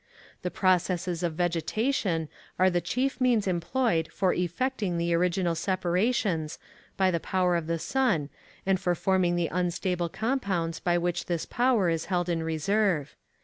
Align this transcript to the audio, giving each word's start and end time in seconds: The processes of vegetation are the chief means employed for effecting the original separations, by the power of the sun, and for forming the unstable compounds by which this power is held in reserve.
The 0.41 0.49
processes 0.49 1.21
of 1.21 1.35
vegetation 1.35 2.27
are 2.57 2.71
the 2.71 2.81
chief 2.81 3.21
means 3.21 3.45
employed 3.45 4.09
for 4.11 4.33
effecting 4.33 4.97
the 4.97 5.13
original 5.13 5.53
separations, 5.53 6.57
by 6.97 7.11
the 7.11 7.19
power 7.19 7.55
of 7.55 7.67
the 7.67 7.77
sun, 7.77 8.29
and 8.65 8.79
for 8.79 8.95
forming 8.95 9.35
the 9.35 9.49
unstable 9.51 10.09
compounds 10.09 10.79
by 10.79 10.97
which 10.97 11.25
this 11.27 11.45
power 11.45 11.87
is 11.87 12.05
held 12.05 12.29
in 12.29 12.41
reserve. 12.41 13.15